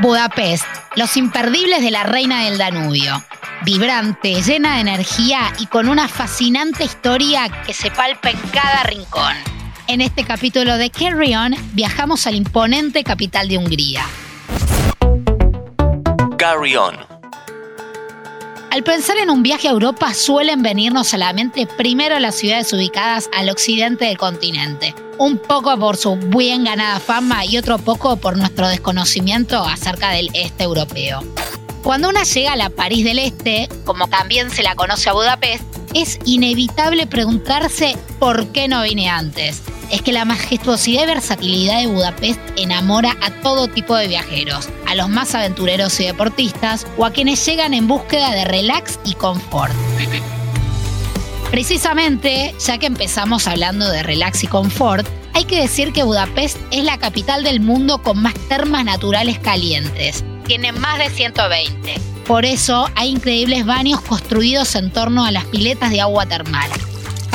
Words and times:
Budapest, 0.00 0.64
los 0.94 1.16
imperdibles 1.16 1.82
de 1.82 1.90
la 1.90 2.04
reina 2.04 2.44
del 2.44 2.56
Danubio. 2.56 3.20
Vibrante, 3.64 4.40
llena 4.42 4.74
de 4.76 4.82
energía 4.82 5.52
y 5.58 5.66
con 5.66 5.88
una 5.88 6.06
fascinante 6.06 6.84
historia 6.84 7.48
que 7.66 7.74
se 7.74 7.90
palpa 7.90 8.30
en 8.30 8.38
cada 8.52 8.84
rincón. 8.84 9.34
En 9.88 10.00
este 10.00 10.22
capítulo 10.24 10.76
de 10.76 10.90
Carry 10.90 11.34
On 11.34 11.54
viajamos 11.72 12.28
al 12.28 12.36
imponente 12.36 13.02
capital 13.02 13.48
de 13.48 13.58
Hungría. 13.58 14.04
Carry 16.38 16.76
On. 16.76 17.07
Al 18.70 18.82
pensar 18.84 19.16
en 19.16 19.30
un 19.30 19.42
viaje 19.42 19.66
a 19.66 19.70
Europa 19.70 20.12
suelen 20.12 20.62
venirnos 20.62 21.14
a 21.14 21.18
la 21.18 21.32
mente 21.32 21.66
primero 21.66 22.18
las 22.18 22.34
ciudades 22.34 22.70
ubicadas 22.74 23.30
al 23.34 23.48
occidente 23.48 24.04
del 24.04 24.18
continente, 24.18 24.94
un 25.16 25.38
poco 25.38 25.76
por 25.78 25.96
su 25.96 26.16
bien 26.16 26.64
ganada 26.64 27.00
fama 27.00 27.46
y 27.46 27.56
otro 27.56 27.78
poco 27.78 28.16
por 28.16 28.36
nuestro 28.36 28.68
desconocimiento 28.68 29.64
acerca 29.64 30.10
del 30.10 30.30
este 30.34 30.64
europeo. 30.64 31.24
Cuando 31.82 32.10
una 32.10 32.24
llega 32.24 32.52
a 32.52 32.56
la 32.56 32.68
París 32.68 33.04
del 33.04 33.18
Este, 33.18 33.68
como 33.86 34.06
también 34.08 34.50
se 34.50 34.62
la 34.62 34.74
conoce 34.74 35.08
a 35.08 35.14
Budapest, 35.14 35.64
es 35.94 36.18
inevitable 36.26 37.06
preguntarse 37.06 37.96
por 38.18 38.48
qué 38.48 38.68
no 38.68 38.82
vine 38.82 39.08
antes. 39.08 39.62
Es 39.90 40.02
que 40.02 40.12
la 40.12 40.26
majestuosidad 40.26 41.04
y 41.04 41.06
versatilidad 41.06 41.80
de 41.80 41.86
Budapest 41.86 42.40
enamora 42.56 43.16
a 43.22 43.30
todo 43.30 43.68
tipo 43.68 43.96
de 43.96 44.06
viajeros, 44.06 44.68
a 44.86 44.94
los 44.94 45.08
más 45.08 45.34
aventureros 45.34 45.98
y 46.00 46.04
deportistas 46.04 46.86
o 46.98 47.06
a 47.06 47.10
quienes 47.10 47.44
llegan 47.46 47.72
en 47.72 47.88
búsqueda 47.88 48.32
de 48.32 48.44
relax 48.44 49.00
y 49.04 49.14
confort. 49.14 49.72
Precisamente, 51.50 52.54
ya 52.64 52.76
que 52.76 52.86
empezamos 52.86 53.46
hablando 53.46 53.88
de 53.88 54.02
relax 54.02 54.44
y 54.44 54.46
confort, 54.46 55.08
hay 55.32 55.44
que 55.44 55.60
decir 55.60 55.92
que 55.92 56.02
Budapest 56.02 56.58
es 56.70 56.84
la 56.84 56.98
capital 56.98 57.42
del 57.42 57.60
mundo 57.60 58.02
con 58.02 58.20
más 58.20 58.34
termas 58.48 58.84
naturales 58.84 59.38
calientes. 59.38 60.22
Tiene 60.46 60.72
más 60.72 60.98
de 60.98 61.08
120. 61.08 61.94
Por 62.26 62.44
eso 62.44 62.90
hay 62.94 63.08
increíbles 63.08 63.64
baños 63.64 64.02
construidos 64.02 64.74
en 64.74 64.90
torno 64.90 65.24
a 65.24 65.30
las 65.30 65.46
piletas 65.46 65.90
de 65.90 66.02
agua 66.02 66.26
termal. 66.26 66.68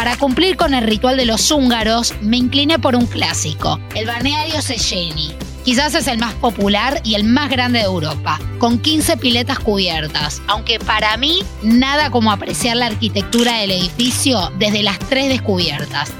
Para 0.03 0.17
cumplir 0.17 0.57
con 0.57 0.73
el 0.73 0.83
ritual 0.83 1.15
de 1.15 1.25
los 1.25 1.49
húngaros, 1.49 2.13
me 2.19 2.35
incliné 2.35 2.77
por 2.77 2.93
un 2.93 3.05
clásico, 3.05 3.79
el 3.95 4.05
balneario 4.05 4.61
Széchenyi. 4.61 5.33
Quizás 5.63 5.95
es 5.95 6.07
el 6.07 6.17
más 6.17 6.33
popular 6.33 6.99
y 7.05 7.15
el 7.15 7.23
más 7.23 7.49
grande 7.49 7.79
de 7.79 7.85
Europa, 7.85 8.37
con 8.59 8.79
15 8.79 9.15
piletas 9.15 9.59
cubiertas, 9.59 10.41
aunque 10.47 10.77
para 10.77 11.15
mí 11.15 11.39
nada 11.61 12.09
como 12.09 12.33
apreciar 12.33 12.75
la 12.75 12.87
arquitectura 12.87 13.59
del 13.59 13.71
edificio 13.71 14.51
desde 14.59 14.83
las 14.83 14.99
tres 14.99 15.29
descubiertas. 15.29 16.11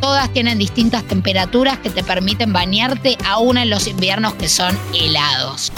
Todas 0.00 0.32
tienen 0.32 0.58
distintas 0.58 1.02
temperaturas 1.02 1.78
que 1.78 1.90
te 1.90 2.04
permiten 2.04 2.52
bañarte 2.52 3.18
aún 3.26 3.58
en 3.58 3.70
los 3.70 3.88
inviernos 3.88 4.34
que 4.34 4.48
son 4.48 4.78
helados. 4.94 5.72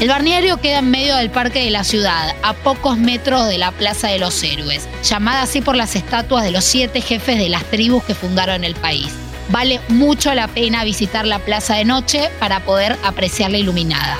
El 0.00 0.08
balneario 0.08 0.56
queda 0.56 0.78
en 0.78 0.90
medio 0.90 1.14
del 1.16 1.28
parque 1.28 1.62
de 1.62 1.70
la 1.70 1.84
ciudad, 1.84 2.34
a 2.42 2.54
pocos 2.54 2.96
metros 2.96 3.46
de 3.48 3.58
la 3.58 3.70
Plaza 3.70 4.08
de 4.08 4.18
los 4.18 4.42
Héroes, 4.42 4.88
llamada 5.04 5.42
así 5.42 5.60
por 5.60 5.76
las 5.76 5.94
estatuas 5.94 6.42
de 6.42 6.52
los 6.52 6.64
siete 6.64 7.02
jefes 7.02 7.36
de 7.36 7.50
las 7.50 7.64
tribus 7.64 8.02
que 8.04 8.14
fundaron 8.14 8.64
el 8.64 8.74
país. 8.74 9.12
Vale 9.50 9.78
mucho 9.88 10.32
la 10.32 10.48
pena 10.48 10.84
visitar 10.84 11.26
la 11.26 11.38
plaza 11.38 11.74
de 11.74 11.84
noche 11.84 12.30
para 12.38 12.60
poder 12.60 12.96
apreciarla 13.04 13.58
iluminada. 13.58 14.16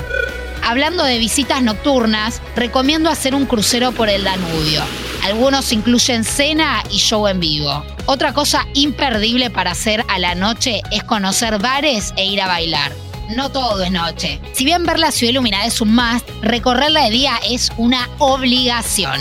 Hablando 0.61 1.03
de 1.03 1.17
visitas 1.17 1.63
nocturnas, 1.63 2.43
recomiendo 2.55 3.09
hacer 3.09 3.33
un 3.33 3.47
crucero 3.47 3.91
por 3.91 4.07
el 4.07 4.23
Danubio. 4.23 4.83
Algunos 5.23 5.71
incluyen 5.71 6.23
cena 6.23 6.83
y 6.91 6.97
show 6.97 7.27
en 7.27 7.39
vivo. 7.39 7.83
Otra 8.05 8.33
cosa 8.33 8.67
imperdible 8.75 9.49
para 9.49 9.71
hacer 9.71 10.05
a 10.09 10.19
la 10.19 10.35
noche 10.35 10.83
es 10.91 11.03
conocer 11.03 11.57
bares 11.57 12.13
e 12.17 12.25
ir 12.27 12.39
a 12.39 12.47
bailar. 12.47 12.91
No 13.35 13.49
todo 13.49 13.81
es 13.83 13.91
noche. 13.91 14.41
Si 14.53 14.65
bien 14.65 14.85
ver 14.85 14.99
la 14.99 15.11
ciudad 15.11 15.31
iluminada 15.31 15.65
es 15.65 15.79
un 15.79 15.95
must, 15.95 16.27
recorrerla 16.41 17.05
de 17.05 17.11
día 17.11 17.33
es 17.49 17.71
una 17.77 18.09
obligación. 18.19 19.19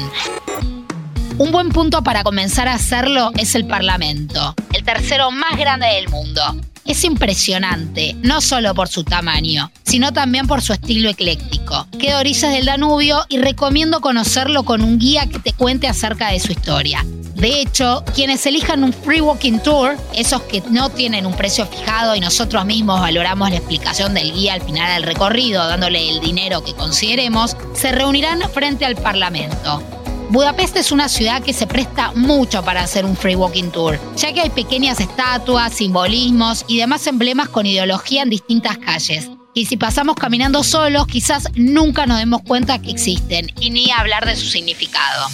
Un 1.38 1.52
buen 1.52 1.68
punto 1.70 2.02
para 2.02 2.24
comenzar 2.24 2.68
a 2.68 2.74
hacerlo 2.74 3.30
es 3.38 3.54
el 3.54 3.66
Parlamento, 3.66 4.54
el 4.72 4.84
tercero 4.84 5.30
más 5.30 5.56
grande 5.56 5.86
del 5.86 6.08
mundo. 6.08 6.42
Es 6.84 7.04
impresionante, 7.04 8.16
no 8.22 8.40
solo 8.40 8.74
por 8.74 8.88
su 8.88 9.04
tamaño, 9.04 9.70
sino 9.84 10.12
también 10.12 10.46
por 10.46 10.60
su 10.60 10.72
estilo 10.72 11.08
ecléctico. 11.08 11.86
Queda 11.98 12.18
orillas 12.18 12.52
del 12.52 12.66
Danubio 12.66 13.24
y 13.28 13.38
recomiendo 13.38 14.00
conocerlo 14.00 14.64
con 14.64 14.82
un 14.82 14.98
guía 14.98 15.26
que 15.26 15.38
te 15.38 15.52
cuente 15.52 15.86
acerca 15.86 16.30
de 16.32 16.40
su 16.40 16.50
historia. 16.50 17.04
De 17.40 17.62
hecho, 17.62 18.04
quienes 18.14 18.44
elijan 18.44 18.84
un 18.84 18.92
free 18.92 19.22
walking 19.22 19.60
tour, 19.60 19.96
esos 20.14 20.42
que 20.42 20.62
no 20.70 20.90
tienen 20.90 21.24
un 21.24 21.32
precio 21.32 21.64
fijado 21.64 22.14
y 22.14 22.20
nosotros 22.20 22.66
mismos 22.66 23.00
valoramos 23.00 23.48
la 23.48 23.56
explicación 23.56 24.12
del 24.12 24.34
guía 24.34 24.52
al 24.52 24.60
final 24.60 24.92
del 24.92 25.04
recorrido, 25.04 25.66
dándole 25.66 26.10
el 26.10 26.20
dinero 26.20 26.62
que 26.62 26.74
consideremos, 26.74 27.56
se 27.72 27.92
reunirán 27.92 28.42
frente 28.52 28.84
al 28.84 28.94
Parlamento. 28.94 29.82
Budapest 30.28 30.76
es 30.76 30.92
una 30.92 31.08
ciudad 31.08 31.42
que 31.42 31.54
se 31.54 31.66
presta 31.66 32.12
mucho 32.14 32.62
para 32.62 32.82
hacer 32.82 33.06
un 33.06 33.16
free 33.16 33.36
walking 33.36 33.70
tour, 33.70 33.98
ya 34.18 34.34
que 34.34 34.42
hay 34.42 34.50
pequeñas 34.50 35.00
estatuas, 35.00 35.72
simbolismos 35.72 36.66
y 36.68 36.76
demás 36.76 37.06
emblemas 37.06 37.48
con 37.48 37.64
ideología 37.64 38.22
en 38.22 38.28
distintas 38.28 38.76
calles. 38.76 39.30
Y 39.54 39.64
si 39.64 39.78
pasamos 39.78 40.16
caminando 40.16 40.62
solos, 40.62 41.06
quizás 41.06 41.48
nunca 41.54 42.04
nos 42.04 42.18
demos 42.18 42.42
cuenta 42.42 42.82
que 42.82 42.90
existen, 42.90 43.50
y 43.58 43.70
ni 43.70 43.90
hablar 43.90 44.26
de 44.26 44.36
su 44.36 44.46
significado. 44.46 45.26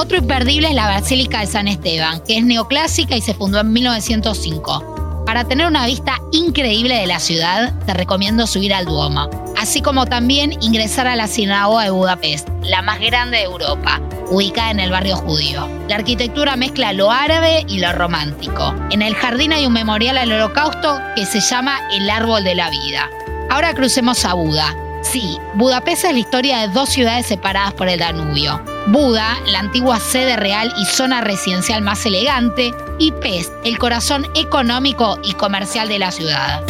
Otro 0.00 0.16
imperdible 0.16 0.68
es 0.68 0.74
la 0.74 0.86
Basílica 0.86 1.40
de 1.40 1.46
San 1.46 1.68
Esteban, 1.68 2.22
que 2.26 2.38
es 2.38 2.42
neoclásica 2.42 3.16
y 3.16 3.20
se 3.20 3.34
fundó 3.34 3.60
en 3.60 3.70
1905. 3.70 5.24
Para 5.26 5.44
tener 5.44 5.66
una 5.66 5.84
vista 5.84 6.16
increíble 6.32 6.94
de 6.94 7.06
la 7.06 7.20
ciudad, 7.20 7.78
te 7.84 7.92
recomiendo 7.92 8.46
subir 8.46 8.72
al 8.72 8.86
Duomo, 8.86 9.28
así 9.58 9.82
como 9.82 10.06
también 10.06 10.54
ingresar 10.62 11.06
a 11.06 11.16
la 11.16 11.26
sinagoga 11.26 11.84
de 11.84 11.90
Budapest, 11.90 12.48
la 12.62 12.80
más 12.80 12.98
grande 12.98 13.36
de 13.36 13.42
Europa, 13.42 14.00
ubicada 14.30 14.70
en 14.70 14.80
el 14.80 14.90
barrio 14.90 15.16
judío. 15.16 15.68
La 15.86 15.96
arquitectura 15.96 16.56
mezcla 16.56 16.94
lo 16.94 17.10
árabe 17.10 17.66
y 17.68 17.78
lo 17.78 17.92
romántico. 17.92 18.74
En 18.90 19.02
el 19.02 19.14
jardín 19.14 19.52
hay 19.52 19.66
un 19.66 19.74
memorial 19.74 20.16
al 20.16 20.32
holocausto 20.32 20.98
que 21.14 21.26
se 21.26 21.40
llama 21.40 21.78
el 21.92 22.08
Árbol 22.08 22.42
de 22.42 22.54
la 22.54 22.70
Vida. 22.70 23.10
Ahora 23.50 23.74
crucemos 23.74 24.24
a 24.24 24.32
Buda. 24.32 24.74
Sí, 25.02 25.36
Budapest 25.56 26.06
es 26.06 26.12
la 26.14 26.18
historia 26.18 26.60
de 26.60 26.68
dos 26.68 26.88
ciudades 26.88 27.26
separadas 27.26 27.74
por 27.74 27.90
el 27.90 27.98
Danubio. 27.98 28.62
Buda, 28.86 29.38
la 29.46 29.60
antigua 29.60 30.00
sede 30.00 30.36
real 30.36 30.72
y 30.78 30.84
zona 30.84 31.20
residencial 31.20 31.82
más 31.82 32.04
elegante, 32.06 32.74
y 32.98 33.12
Pest, 33.12 33.52
el 33.64 33.78
corazón 33.78 34.26
económico 34.34 35.18
y 35.22 35.34
comercial 35.34 35.88
de 35.88 35.98
la 35.98 36.10
ciudad. 36.10 36.62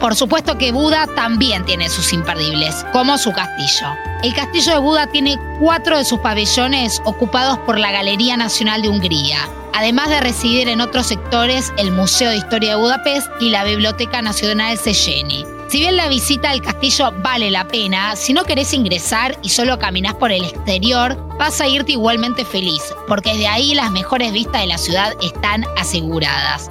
Por 0.00 0.14
supuesto 0.14 0.56
que 0.56 0.70
Buda 0.70 1.08
también 1.16 1.64
tiene 1.64 1.88
sus 1.88 2.12
imperdibles, 2.12 2.86
como 2.92 3.18
su 3.18 3.32
castillo. 3.32 3.88
El 4.22 4.32
castillo 4.32 4.72
de 4.72 4.78
Buda 4.78 5.06
tiene 5.08 5.36
cuatro 5.60 5.98
de 5.98 6.04
sus 6.04 6.20
pabellones 6.20 7.02
ocupados 7.04 7.58
por 7.58 7.78
la 7.78 7.90
Galería 7.90 8.36
Nacional 8.36 8.82
de 8.82 8.88
Hungría, 8.88 9.38
además 9.74 10.08
de 10.08 10.20
residir 10.20 10.68
en 10.68 10.80
otros 10.80 11.08
sectores 11.08 11.72
el 11.78 11.90
Museo 11.90 12.30
de 12.30 12.36
Historia 12.36 12.70
de 12.70 12.80
Budapest 12.80 13.28
y 13.40 13.50
la 13.50 13.64
Biblioteca 13.64 14.22
Nacional 14.22 14.78
Széchenyi. 14.78 15.57
Si 15.68 15.80
bien 15.80 15.98
la 15.98 16.08
visita 16.08 16.48
al 16.48 16.62
castillo 16.62 17.12
vale 17.22 17.50
la 17.50 17.68
pena, 17.68 18.16
si 18.16 18.32
no 18.32 18.44
querés 18.44 18.72
ingresar 18.72 19.38
y 19.42 19.50
solo 19.50 19.78
caminás 19.78 20.14
por 20.14 20.32
el 20.32 20.42
exterior, 20.42 21.14
vas 21.36 21.60
a 21.60 21.68
irte 21.68 21.92
igualmente 21.92 22.46
feliz, 22.46 22.80
porque 23.06 23.32
desde 23.32 23.48
ahí 23.48 23.74
las 23.74 23.90
mejores 23.90 24.32
vistas 24.32 24.62
de 24.62 24.66
la 24.66 24.78
ciudad 24.78 25.12
están 25.22 25.66
aseguradas. 25.76 26.70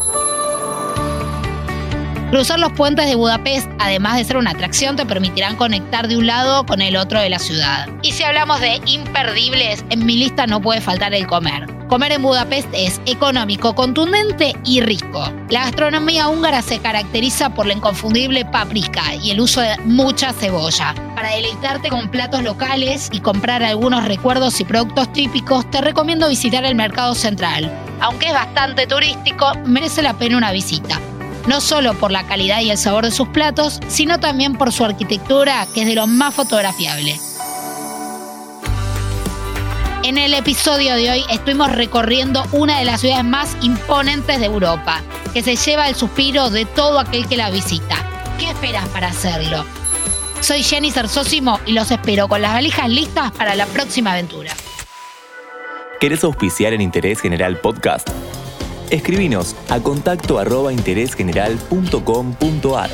Cruzar 2.32 2.58
los 2.58 2.72
puentes 2.72 3.06
de 3.06 3.14
Budapest, 3.14 3.70
además 3.78 4.18
de 4.18 4.26
ser 4.26 4.38
una 4.38 4.52
atracción, 4.52 4.96
te 4.96 5.06
permitirán 5.06 5.58
conectar 5.58 6.08
de 6.08 6.18
un 6.18 6.26
lado 6.26 6.66
con 6.66 6.82
el 6.82 6.98
otro 6.98 7.20
de 7.20 7.30
la 7.30 7.38
ciudad. 7.38 7.88
Y 8.02 8.14
si 8.14 8.24
hablamos 8.24 8.60
de 8.62 8.82
imperdibles, 8.88 9.86
en 9.92 10.08
mi 10.08 10.16
lista 10.16 10.48
no 10.48 10.60
puede 10.60 10.82
faltar 10.82 11.14
el 11.14 11.28
comer. 11.28 11.77
Comer 11.88 12.12
en 12.12 12.22
Budapest 12.22 12.68
es 12.74 13.00
económico, 13.06 13.74
contundente 13.74 14.54
y 14.66 14.82
rico. 14.82 15.32
La 15.50 15.62
gastronomía 15.62 16.28
húngara 16.28 16.62
se 16.62 16.80
caracteriza 16.80 17.54
por 17.54 17.66
la 17.66 17.74
inconfundible 17.74 18.44
paprika 18.44 19.16
y 19.16 19.32
el 19.32 19.40
uso 19.40 19.62
de 19.62 19.78
mucha 19.86 20.34
cebolla. 20.34 20.94
Para 21.16 21.30
deleitarte 21.30 21.88
con 21.88 22.10
platos 22.10 22.44
locales 22.44 23.10
y 23.14 23.22
comprar 23.22 23.64
algunos 23.64 24.06
recuerdos 24.06 24.60
y 24.60 24.66
productos 24.66 25.14
típicos, 25.14 25.70
te 25.72 25.80
recomiendo 25.80 26.28
visitar 26.28 26.66
el 26.66 26.76
Mercado 26.76 27.16
Central. 27.16 27.72
Aunque 28.02 28.28
es 28.28 28.34
bastante 28.34 28.86
turístico, 28.86 29.54
merece 29.66 30.02
la 30.02 30.14
pena 30.14 30.38
una 30.38 30.52
visita 30.52 31.00
no 31.48 31.62
solo 31.62 31.94
por 31.94 32.12
la 32.12 32.28
calidad 32.28 32.60
y 32.60 32.72
el 32.72 32.78
sabor 32.78 33.06
de 33.06 33.12
sus 33.12 33.30
platos, 33.30 33.80
sino 33.88 34.20
también 34.20 34.58
por 34.58 34.74
su 34.74 34.84
arquitectura, 34.84 35.66
que 35.74 35.84
es 35.84 35.88
de 35.88 35.96
lo 35.96 36.06
más 36.06 36.36
fotografiable. 36.36 37.18
En 40.08 40.18
el 40.18 40.34
episodio 40.34 40.96
de 40.96 41.12
hoy 41.12 41.24
estuvimos 41.30 41.76
recorriendo 41.76 42.46
una 42.54 42.80
de 42.80 42.86
las 42.86 43.02
ciudades 43.02 43.26
más 43.26 43.58
imponentes 43.62 44.40
de 44.40 44.46
Europa, 44.46 45.02
que 45.34 45.44
se 45.44 45.58
lleva 45.58 45.90
el 45.90 45.96
suspiro 45.96 46.50
de 46.50 46.64
todo 46.64 47.02
aquel 47.02 47.28
que 47.28 47.36
la 47.36 47.50
visita. 47.50 47.98
¿Qué 48.40 48.52
esperas 48.52 48.88
para 48.88 49.10
hacerlo? 49.10 49.66
Soy 50.40 50.64
Jenny 50.64 50.92
Sersósimo 50.92 51.60
y 51.66 51.74
los 51.74 51.92
espero 51.92 52.30
con 52.30 52.42
las 52.42 52.54
valijas 52.54 52.88
listas 52.88 53.34
para 53.34 53.54
la 53.56 53.66
próxima 53.66 54.14
aventura. 54.14 54.54
¿Querés 56.00 56.24
auspiciar 56.24 56.72
en 56.72 56.80
Interés 56.80 57.20
General 57.20 57.58
Podcast? 57.58 58.08
Escribinos 58.90 59.58
a 59.68 59.82
contacto 59.82 60.40
arroba 60.40 60.72
interésgeneral.com.ar. 60.72 62.92